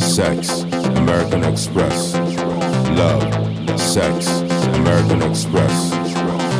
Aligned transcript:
sex, 0.00 0.62
American 0.96 1.44
Express. 1.44 2.14
Love, 2.96 3.22
sex, 3.78 4.28
American 4.78 5.22
Express. 5.22 5.92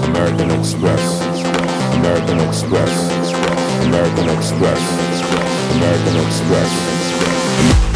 American 0.08 0.50
Express. 0.50 1.20
American 1.96 2.40
Express. 2.40 3.10
American 3.86 4.28
Express. 4.28 4.28
American 4.28 4.28
Express. 4.36 4.80
American 5.76 6.16
Express. 6.26 7.89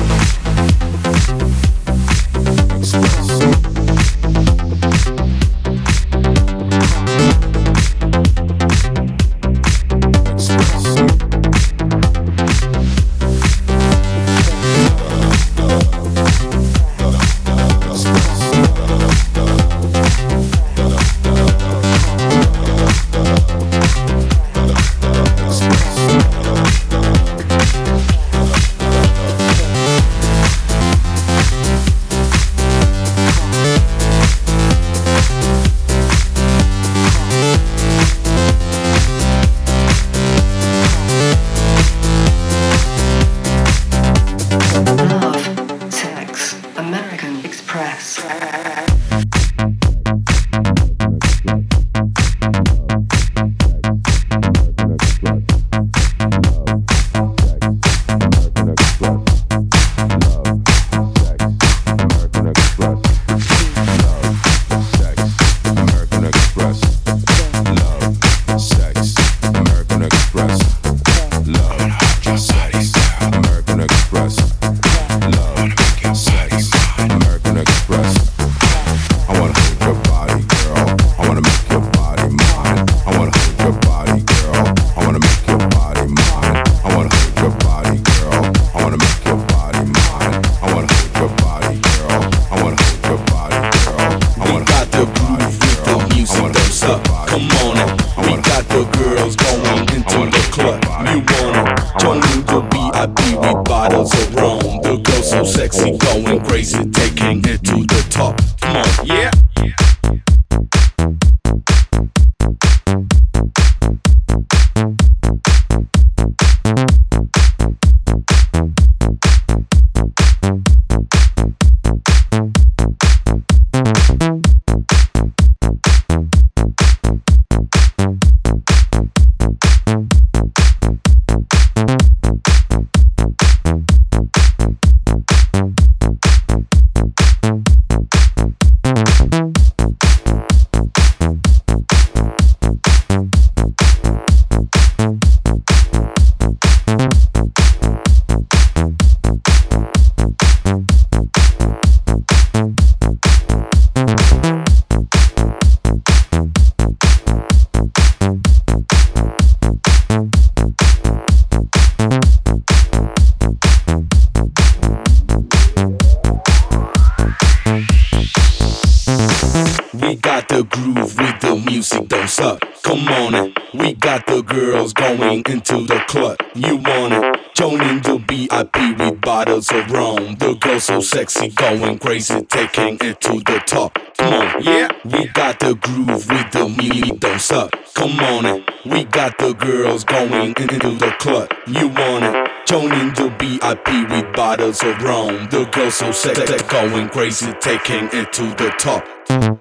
Sexy, 181.05 181.49
going 181.49 181.99
crazy, 181.99 182.43
taking 182.47 182.99
it 183.01 183.21
to 183.21 183.33
the 183.41 183.63
top. 183.67 183.99
Come 184.17 184.33
on, 184.33 184.63
yeah. 184.63 184.89
We 185.05 185.27
got 185.29 185.61
the 185.61 185.75
groove 185.75 186.29
with 186.29 186.51
the 186.53 186.69
music, 186.77 187.21
don't 187.21 187.41
suck. 187.41 187.71
Come 187.95 188.19
on, 188.21 188.47
in. 188.47 188.65
we 188.85 189.05
got 189.05 189.39
the 189.39 189.53
girls 189.53 190.05
going 190.05 190.55
into 190.57 190.91
the 190.97 191.15
club. 191.19 191.51
You 191.67 191.89
want 191.89 192.25
it? 192.25 192.51
Joining 192.67 193.13
the 193.15 193.29
VIP 193.39 194.11
with 194.11 194.35
bottles 194.35 194.83
of 194.83 195.01
rum. 195.03 195.49
The 195.51 195.65
girls 195.67 195.95
so 195.95 196.13
sexy, 196.13 196.67
going 196.69 197.09
crazy, 197.11 197.53
taking 197.61 198.09
it 198.13 198.33
to 198.33 198.43
the 198.55 198.73
top. 198.79 199.07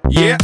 Yeah. 0.09 0.37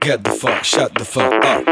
Get 0.00 0.22
the 0.22 0.30
fuck, 0.38 0.62
shut 0.62 0.94
the 0.94 1.04
fuck 1.04 1.44
up. 1.44 1.64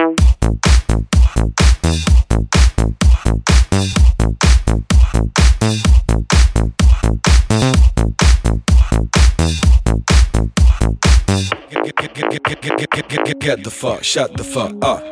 Get, 13.39 13.65
the 13.65 13.71
fuck, 13.71 14.03
shut 14.05 14.37
the 14.37 14.45
fuck 14.45 14.75
up. 14.83 15.03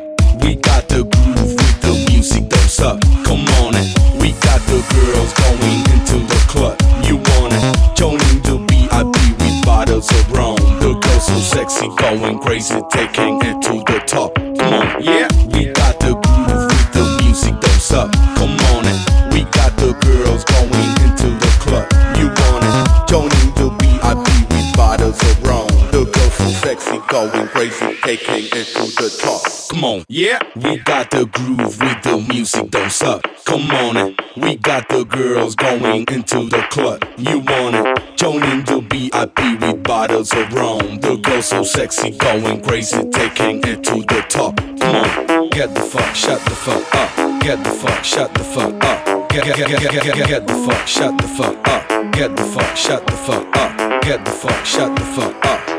We 0.43 0.55
got 0.55 0.89
the 0.89 1.03
groove 1.03 1.55
with 1.55 1.81
the 1.81 2.05
music 2.11 2.58
don't. 2.79 3.03
Come 3.27 3.43
on 3.59 3.75
it. 3.75 3.91
We 4.19 4.31
got 4.39 4.61
the 4.71 4.79
girls 4.95 5.31
going 5.35 5.79
into 5.91 6.17
the 6.25 6.39
club. 6.47 6.79
You 7.03 7.17
want 7.17 7.53
it? 7.53 7.95
Joining 7.95 8.39
the 8.47 8.55
VIP 8.67 9.15
with 9.39 9.65
bottles 9.65 10.09
of 10.09 10.31
rum. 10.31 10.55
The 10.79 10.95
girls 10.95 11.25
so 11.27 11.37
sexy, 11.39 11.87
going 11.97 12.39
crazy, 12.39 12.79
taking 12.91 13.35
it 13.43 13.61
to 13.67 13.83
the 13.83 13.99
top. 14.07 14.33
Come 14.35 14.73
on, 14.73 15.03
yeah. 15.03 15.27
We 15.53 15.71
got 15.73 15.99
the 15.99 16.15
groove 16.15 16.71
with 16.71 16.89
the 16.95 17.03
music, 17.21 17.59
don't 17.59 17.81
suck. 17.81 18.11
Come 18.39 18.55
on 18.73 18.87
it. 18.87 18.99
We 19.33 19.43
got 19.51 19.75
the 19.77 19.91
girls 19.99 20.43
going 20.45 20.89
into 21.03 21.29
the 21.43 21.51
club. 21.59 21.85
You 22.17 22.27
want 22.39 22.63
it? 22.63 23.07
Joining 23.11 23.49
the 23.59 23.67
VIP 23.79 24.25
with 24.51 24.77
bottles 24.77 25.19
of 25.21 25.43
rum. 25.43 25.68
The 25.91 26.05
girls 26.05 26.33
so 26.33 26.49
sexy, 26.49 26.99
going 27.07 27.47
crazy, 27.47 27.97
taking 28.03 28.45
it 28.45 28.67
to 28.75 28.83
the 29.01 29.09
top. 29.21 29.41
Come 29.69 29.83
on, 29.83 30.03
yeah. 30.07 30.39
We 30.55 30.77
got 30.77 31.11
the 31.11 31.25
groove 31.25 31.79
with 31.79 32.01
the 32.03 32.25
music, 32.27 32.71
don't 32.71 32.91
suck. 32.91 33.23
Come 33.45 33.71
on 33.71 33.97
it. 33.97 34.19
We 34.37 34.55
got 34.55 34.89
the 34.89 35.03
girls 35.03 35.55
going 35.55 36.05
into 36.07 36.49
the 36.49 36.65
club. 36.69 37.05
You 37.17 37.39
want 37.39 37.75
it? 37.75 38.17
Joining 38.17 38.63
the 38.65 38.81
VIP 38.81 39.61
with 39.61 39.83
bottles 39.83 40.31
of 40.33 40.53
rum. 40.53 40.99
The 40.99 41.17
girls 41.17 41.47
so 41.47 41.63
sexy, 41.63 42.11
going 42.11 42.61
crazy, 42.61 43.09
taking 43.09 43.59
it 43.63 43.83
to 43.85 43.95
the 43.95 44.25
top. 44.29 44.57
Come 44.57 44.95
on, 44.95 45.49
get 45.49 45.73
the 45.73 45.81
fuck, 45.81 46.15
shut 46.15 46.41
the 46.45 46.51
fuck 46.51 46.95
up. 46.95 47.41
Get 47.41 47.63
the 47.63 47.71
fuck, 47.71 48.03
shut 48.03 48.33
the 48.33 48.43
fuck 48.43 48.83
up. 48.83 49.29
Get, 49.29 49.45
get, 49.45 49.57
get, 49.57 49.69
get, 49.69 49.91
get, 49.91 50.15
get, 50.15 50.27
get 50.27 50.47
the 50.47 50.53
fuck, 50.53 50.87
shut 50.87 51.17
the 51.17 51.27
fuck 51.27 51.67
up. 51.67 52.11
Get 52.13 52.35
the 52.35 52.43
fuck, 52.43 52.75
shut 52.75 53.05
the 53.07 53.13
fuck 53.13 53.55
up. 53.55 54.01
Get 54.03 54.25
the 54.25 54.31
fuck, 54.31 54.65
shut 54.65 54.95
the 54.95 55.05
fuck 55.05 55.45
up. 55.45 55.78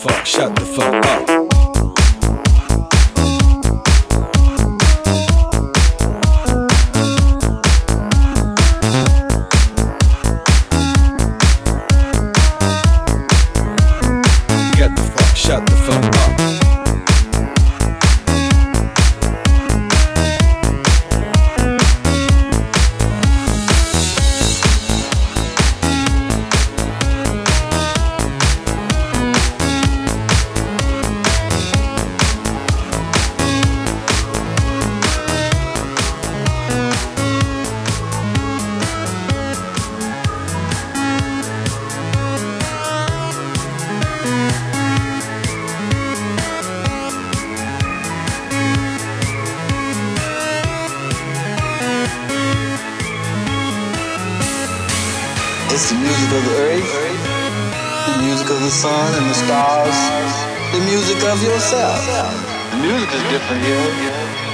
Fuck, 0.00 0.24
shut 0.24 0.56
the 0.56 0.64
fuck 0.64 1.04
up. 1.04 1.39
Music 61.40 61.54
yourself. 61.54 62.04
The 62.70 62.76
music 62.76 63.08
is 63.14 63.22
different 63.32 63.64
here. 63.64 63.80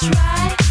try. 0.00 0.67